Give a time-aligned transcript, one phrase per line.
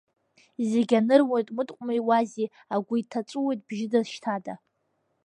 [0.69, 4.55] Зегьы аныруеит мыткәмеи уази, агәы иҭаҵәуеит бжьыда-шьҭада.